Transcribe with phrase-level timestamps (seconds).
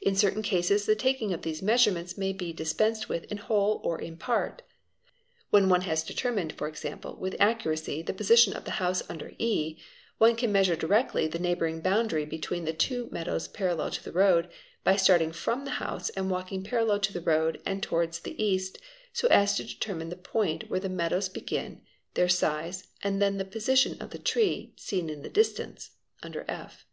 [0.00, 4.00] In certain cases the taking of these measurements may be dispensed with in whole or
[4.00, 4.62] in part.
[5.50, 9.76] When one has determined, for example, with accuracy the position of the house under e,
[10.18, 14.48] one can measure directly the neighbouring boundary between the two meadows parallel to the road,
[14.84, 18.78] by starting from the house and walking parallel to the road and towards the ast
[19.12, 21.82] so as to determine the point where the meadows begin,
[22.14, 25.90] their size, and then the position of the tree "seen in the distance'?
[26.22, 26.86] (under f).